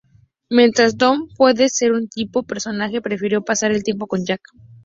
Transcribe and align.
Mientras 0.49 0.97
Dom 0.97 1.27
puede 1.37 1.69
ser 1.69 1.91
un 1.91 1.97
gran 1.99 2.07
tipo, 2.07 2.41
personalmente 2.41 3.03
prefiero 3.03 3.43
pasar 3.45 3.71
el 3.71 3.83
tiempo 3.83 4.07
con 4.07 4.25
Jack". 4.25 4.41